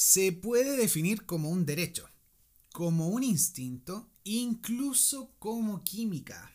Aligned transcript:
se 0.00 0.32
puede 0.32 0.78
definir 0.78 1.26
como 1.26 1.50
un 1.50 1.66
derecho, 1.66 2.08
como 2.72 3.08
un 3.08 3.22
instinto, 3.22 4.08
incluso 4.24 5.34
como 5.38 5.84
química. 5.84 6.50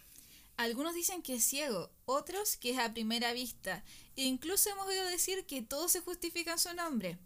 Algunos 0.58 0.96
dicen 0.96 1.22
que 1.22 1.36
es 1.36 1.44
ciego, 1.44 1.92
otros 2.06 2.58
que 2.58 2.72
es 2.72 2.80
a 2.80 2.96
primera 2.96 3.34
vista. 3.34 3.84
Incluso 4.16 4.72
hemos 4.72 4.88
oído 4.88 5.06
decir 5.06 5.46
que 5.46 5.62
todo 5.62 5.90
se 5.90 6.00
justifica 6.00 6.54
en 6.54 6.58
su 6.58 6.74
nombre. 6.74 7.20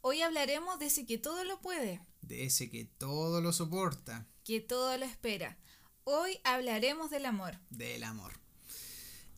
Hoy 0.00 0.22
hablaremos 0.22 0.80
de 0.80 0.86
ese 0.86 1.06
que 1.06 1.18
todo 1.18 1.44
lo 1.44 1.60
puede. 1.60 2.00
De 2.20 2.46
ese 2.46 2.68
que 2.68 2.86
todo 2.86 3.40
lo 3.40 3.52
soporta. 3.52 4.26
Que 4.42 4.58
todo 4.58 4.98
lo 4.98 5.04
espera. 5.04 5.56
Hoy 6.02 6.40
hablaremos 6.42 7.12
del 7.12 7.26
amor. 7.26 7.60
Del 7.70 8.02
amor. 8.02 8.32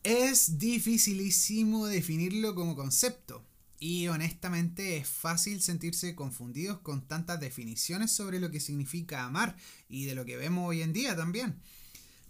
Es 0.01 0.57
dificilísimo 0.57 1.85
definirlo 1.85 2.55
como 2.55 2.75
concepto. 2.75 3.45
Y 3.79 4.07
honestamente 4.07 4.97
es 4.97 5.07
fácil 5.07 5.61
sentirse 5.61 6.15
confundidos 6.15 6.79
con 6.79 7.07
tantas 7.07 7.39
definiciones 7.39 8.11
sobre 8.11 8.39
lo 8.39 8.49
que 8.49 8.59
significa 8.59 9.25
amar 9.25 9.57
y 9.89 10.05
de 10.05 10.15
lo 10.15 10.25
que 10.25 10.37
vemos 10.37 10.69
hoy 10.69 10.81
en 10.81 10.93
día 10.93 11.15
también. 11.15 11.59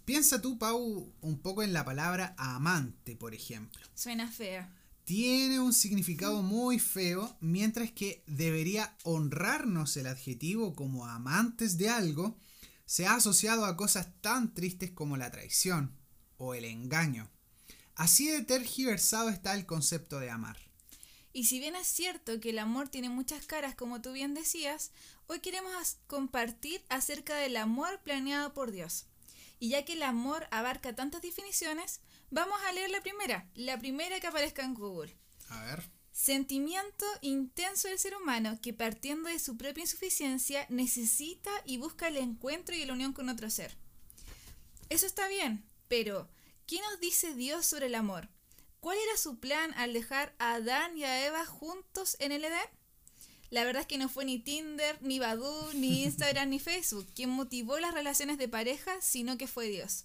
Piensa 0.04 0.42
tú, 0.42 0.58
Pau, 0.58 1.12
un 1.20 1.38
poco 1.38 1.62
en 1.62 1.72
la 1.72 1.84
palabra 1.84 2.34
amante, 2.36 3.16
por 3.16 3.34
ejemplo. 3.34 3.80
Suena 3.94 4.30
fea. 4.30 4.70
Tiene 5.04 5.60
un 5.60 5.72
significado 5.72 6.42
muy 6.42 6.78
feo, 6.78 7.36
mientras 7.40 7.90
que 7.92 8.22
debería 8.26 8.96
honrarnos 9.02 9.96
el 9.96 10.06
adjetivo 10.06 10.74
como 10.74 11.06
amantes 11.06 11.78
de 11.78 11.88
algo, 11.90 12.36
se 12.86 13.06
ha 13.06 13.14
asociado 13.14 13.64
a 13.64 13.76
cosas 13.76 14.08
tan 14.20 14.54
tristes 14.54 14.90
como 14.90 15.16
la 15.16 15.30
traición 15.30 15.96
o 16.36 16.54
el 16.54 16.64
engaño. 16.64 17.30
Así 17.94 18.28
de 18.28 18.42
tergiversado 18.42 19.28
está 19.28 19.54
el 19.54 19.66
concepto 19.66 20.20
de 20.20 20.30
amar. 20.30 20.58
Y 21.36 21.46
si 21.46 21.58
bien 21.58 21.74
es 21.74 21.88
cierto 21.88 22.38
que 22.38 22.50
el 22.50 22.60
amor 22.60 22.88
tiene 22.88 23.08
muchas 23.08 23.44
caras, 23.44 23.74
como 23.74 24.00
tú 24.00 24.12
bien 24.12 24.34
decías, 24.34 24.92
hoy 25.26 25.40
queremos 25.40 25.96
compartir 26.06 26.80
acerca 26.88 27.34
del 27.34 27.56
amor 27.56 28.00
planeado 28.04 28.54
por 28.54 28.70
Dios. 28.70 29.06
Y 29.58 29.70
ya 29.70 29.84
que 29.84 29.94
el 29.94 30.04
amor 30.04 30.46
abarca 30.52 30.94
tantas 30.94 31.22
definiciones, 31.22 32.00
vamos 32.30 32.56
a 32.62 32.72
leer 32.72 32.90
la 32.90 33.00
primera, 33.00 33.50
la 33.56 33.80
primera 33.80 34.20
que 34.20 34.28
aparezca 34.28 34.64
en 34.64 34.74
Google. 34.74 35.12
A 35.48 35.64
ver. 35.64 35.90
Sentimiento 36.12 37.04
intenso 37.20 37.88
del 37.88 37.98
ser 37.98 38.14
humano 38.14 38.60
que 38.62 38.72
partiendo 38.72 39.28
de 39.28 39.40
su 39.40 39.56
propia 39.56 39.82
insuficiencia 39.82 40.66
necesita 40.68 41.50
y 41.64 41.78
busca 41.78 42.06
el 42.06 42.16
encuentro 42.16 42.76
y 42.76 42.84
la 42.84 42.92
unión 42.92 43.12
con 43.12 43.28
otro 43.28 43.50
ser. 43.50 43.76
Eso 44.88 45.04
está 45.04 45.26
bien, 45.26 45.68
pero 45.88 46.28
¿qué 46.68 46.80
nos 46.80 47.00
dice 47.00 47.34
Dios 47.34 47.66
sobre 47.66 47.86
el 47.86 47.96
amor? 47.96 48.28
¿Cuál 48.84 48.98
era 48.98 49.16
su 49.16 49.38
plan 49.38 49.72
al 49.78 49.94
dejar 49.94 50.34
a 50.38 50.56
Adán 50.56 50.98
y 50.98 51.04
a 51.04 51.26
Eva 51.26 51.46
juntos 51.46 52.18
en 52.20 52.32
el 52.32 52.44
Edén? 52.44 52.68
La 53.48 53.64
verdad 53.64 53.80
es 53.80 53.86
que 53.86 53.96
no 53.96 54.10
fue 54.10 54.26
ni 54.26 54.38
Tinder, 54.38 55.00
ni 55.00 55.18
Badoo, 55.18 55.72
ni 55.72 56.02
Instagram, 56.04 56.50
ni 56.50 56.58
Facebook 56.60 57.06
quien 57.14 57.30
motivó 57.30 57.78
las 57.80 57.94
relaciones 57.94 58.36
de 58.36 58.46
pareja, 58.46 59.00
sino 59.00 59.38
que 59.38 59.46
fue 59.46 59.68
Dios. 59.68 60.04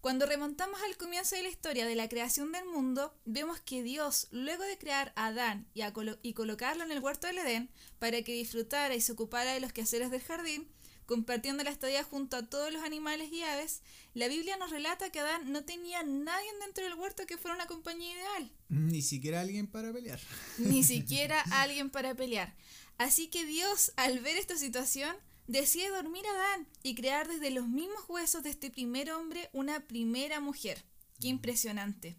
Cuando 0.00 0.26
remontamos 0.26 0.80
al 0.82 0.96
comienzo 0.96 1.34
de 1.34 1.42
la 1.42 1.48
historia 1.48 1.86
de 1.86 1.96
la 1.96 2.08
creación 2.08 2.52
del 2.52 2.66
mundo, 2.66 3.18
vemos 3.24 3.58
que 3.58 3.82
Dios, 3.82 4.28
luego 4.30 4.62
de 4.62 4.78
crear 4.78 5.12
a 5.16 5.26
Adán 5.26 5.66
y, 5.74 5.82
y 6.22 6.34
colocarlo 6.34 6.84
en 6.84 6.92
el 6.92 7.00
huerto 7.00 7.26
del 7.26 7.38
Edén 7.38 7.68
para 7.98 8.22
que 8.22 8.32
disfrutara 8.32 8.94
y 8.94 9.00
se 9.00 9.10
ocupara 9.10 9.54
de 9.54 9.58
los 9.58 9.72
quehaceres 9.72 10.12
del 10.12 10.22
jardín, 10.22 10.68
compartiendo 11.06 11.64
la 11.64 11.70
estadía 11.70 12.04
junto 12.04 12.36
a 12.36 12.46
todos 12.46 12.72
los 12.72 12.82
animales 12.82 13.32
y 13.32 13.42
aves, 13.42 13.82
la 14.14 14.28
Biblia 14.28 14.56
nos 14.56 14.70
relata 14.70 15.10
que 15.10 15.20
Adán 15.20 15.52
no 15.52 15.64
tenía 15.64 16.02
nadie 16.02 16.48
dentro 16.60 16.84
del 16.84 16.94
huerto 16.94 17.26
que 17.26 17.38
fuera 17.38 17.54
una 17.54 17.66
compañía 17.66 18.12
ideal. 18.12 18.52
Ni 18.68 19.02
siquiera 19.02 19.40
alguien 19.40 19.66
para 19.66 19.92
pelear. 19.92 20.20
Ni 20.58 20.84
siquiera 20.84 21.40
alguien 21.50 21.90
para 21.90 22.14
pelear. 22.14 22.54
Así 22.98 23.28
que 23.28 23.44
Dios, 23.44 23.92
al 23.96 24.20
ver 24.20 24.36
esta 24.36 24.56
situación, 24.56 25.16
decide 25.46 25.88
dormir 25.88 26.24
a 26.26 26.30
Adán 26.30 26.68
y 26.82 26.94
crear 26.94 27.28
desde 27.28 27.50
los 27.50 27.66
mismos 27.66 28.04
huesos 28.08 28.42
de 28.42 28.50
este 28.50 28.70
primer 28.70 29.10
hombre 29.10 29.50
una 29.52 29.80
primera 29.80 30.40
mujer. 30.40 30.84
Qué 31.20 31.28
impresionante. 31.28 32.16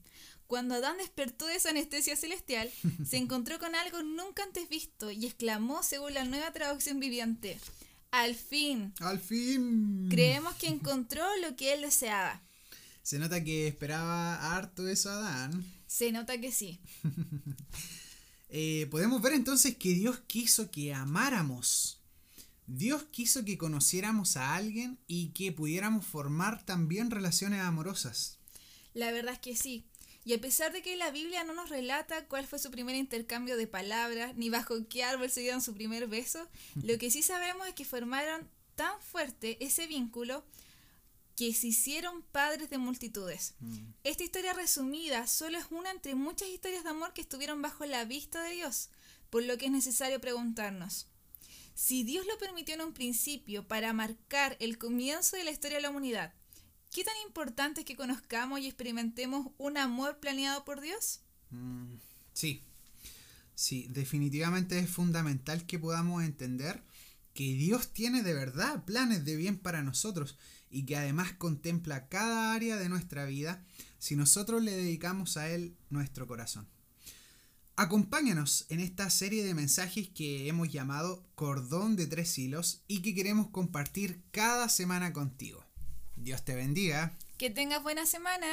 Cuando 0.47 0.75
Adán 0.75 0.97
despertó 0.97 1.47
de 1.47 1.55
esa 1.55 1.69
anestesia 1.69 2.15
celestial, 2.15 2.71
se 3.07 3.17
encontró 3.17 3.59
con 3.59 3.73
algo 3.75 4.03
nunca 4.03 4.43
antes 4.43 4.69
visto 4.69 5.11
y 5.11 5.25
exclamó 5.25 5.81
según 5.81 6.13
la 6.13 6.25
nueva 6.25 6.51
traducción 6.51 6.99
viviente, 6.99 7.57
al 8.21 8.35
fin. 8.35 8.93
Al 8.99 9.19
fin. 9.19 10.07
Creemos 10.09 10.55
que 10.55 10.67
encontró 10.67 11.23
lo 11.41 11.55
que 11.55 11.73
él 11.73 11.81
deseaba. 11.81 12.41
Se 13.03 13.19
nota 13.19 13.43
que 13.43 13.67
esperaba 13.67 14.55
harto 14.55 14.87
eso 14.87 15.09
Adán. 15.11 15.63
Se 15.87 16.11
nota 16.11 16.39
que 16.39 16.51
sí. 16.51 16.79
Eh, 18.57 18.87
podemos 18.89 19.21
ver 19.21 19.33
entonces 19.33 19.75
que 19.75 19.89
Dios 19.89 20.21
quiso 20.27 20.71
que 20.71 20.93
amáramos. 20.93 21.99
Dios 22.67 23.03
quiso 23.11 23.43
que 23.43 23.57
conociéramos 23.57 24.37
a 24.37 24.55
alguien 24.55 24.97
y 25.07 25.29
que 25.29 25.51
pudiéramos 25.51 26.05
formar 26.05 26.65
también 26.65 27.11
relaciones 27.11 27.59
amorosas. 27.59 28.37
La 28.93 29.11
verdad 29.11 29.33
es 29.33 29.39
que 29.39 29.57
sí. 29.57 29.83
Y 30.25 30.33
a 30.33 30.41
pesar 30.41 30.73
de 30.73 30.81
que 30.81 30.95
la 30.95 31.11
Biblia 31.11 31.43
no 31.43 31.53
nos 31.53 31.69
relata 31.69 32.27
cuál 32.27 32.47
fue 32.47 32.57
su 32.57 32.71
primer 32.71 32.95
intercambio 32.95 33.57
de 33.57 33.67
palabras, 33.67 34.35
ni 34.35 34.49
bajo 34.49 34.75
qué 34.89 35.03
árbol 35.03 35.29
se 35.29 35.41
dieron 35.41 35.61
su 35.61 35.75
primer 35.75 36.07
beso, 36.07 36.49
lo 36.83 36.97
que 36.97 37.11
sí 37.11 37.21
sabemos 37.21 37.67
es 37.67 37.75
que 37.75 37.85
formaron 37.85 38.49
tan 38.73 38.99
fuerte 39.01 39.63
ese 39.63 39.85
vínculo 39.85 40.43
que 41.35 41.53
se 41.53 41.67
hicieron 41.67 42.23
padres 42.23 42.69
de 42.69 42.79
multitudes. 42.79 43.53
Mm. 43.59 43.77
Esta 44.03 44.23
historia 44.23 44.53
resumida 44.53 45.27
solo 45.27 45.59
es 45.59 45.65
una 45.69 45.91
entre 45.91 46.15
muchas 46.15 46.47
historias 46.47 46.83
de 46.83 46.89
amor 46.89 47.13
que 47.13 47.21
estuvieron 47.21 47.61
bajo 47.61 47.85
la 47.85 48.05
vista 48.05 48.41
de 48.41 48.55
Dios, 48.55 48.89
por 49.29 49.43
lo 49.43 49.57
que 49.57 49.65
es 49.65 49.71
necesario 49.71 50.19
preguntarnos, 50.19 51.07
si 51.75 52.03
Dios 52.03 52.25
lo 52.25 52.37
permitió 52.37 52.73
en 52.73 52.81
un 52.81 52.93
principio 52.93 53.67
para 53.67 53.91
marcar 53.91 54.55
el 54.61 54.77
comienzo 54.77 55.35
de 55.35 55.43
la 55.43 55.51
historia 55.51 55.77
de 55.77 55.81
la 55.81 55.89
humanidad, 55.89 56.33
¿Qué 56.95 57.03
tan 57.03 57.13
importante 57.27 57.81
es 57.81 57.85
que 57.85 57.97
conozcamos 57.97 58.61
y 58.61 58.67
experimentemos 58.67 59.51
un 59.57 59.77
amor 59.77 60.21
planeado 60.21 60.63
por 60.63 60.79
Dios? 60.79 61.19
Mm, 61.49 61.95
sí, 62.31 62.63
sí, 63.53 63.87
definitivamente 63.89 64.79
es 64.79 64.89
fundamental 64.89 65.65
que 65.65 65.77
podamos 65.77 66.23
entender 66.23 66.81
que 67.33 67.43
Dios 67.43 67.91
tiene 67.91 68.23
de 68.23 68.33
verdad 68.33 68.85
planes 68.85 69.25
de 69.25 69.35
bien 69.35 69.57
para 69.57 69.83
nosotros 69.83 70.37
y 70.69 70.85
que 70.85 70.95
además 70.95 71.33
contempla 71.33 72.07
cada 72.07 72.53
área 72.53 72.77
de 72.77 72.87
nuestra 72.87 73.25
vida 73.25 73.61
si 73.99 74.15
nosotros 74.15 74.63
le 74.63 74.71
dedicamos 74.71 75.35
a 75.35 75.49
Él 75.49 75.75
nuestro 75.89 76.27
corazón. 76.27 76.65
Acompáñanos 77.75 78.67
en 78.69 78.79
esta 78.79 79.09
serie 79.09 79.43
de 79.43 79.53
mensajes 79.53 80.07
que 80.07 80.47
hemos 80.47 80.71
llamado 80.71 81.27
Cordón 81.35 81.97
de 81.97 82.07
Tres 82.07 82.37
Hilos 82.37 82.83
y 82.87 83.01
que 83.01 83.13
queremos 83.13 83.49
compartir 83.49 84.21
cada 84.31 84.69
semana 84.69 85.11
contigo. 85.11 85.65
Dios 86.15 86.43
te 86.43 86.55
bendiga. 86.55 87.13
Que 87.37 87.49
tengas 87.49 87.83
buena 87.83 88.05
semana. 88.05 88.47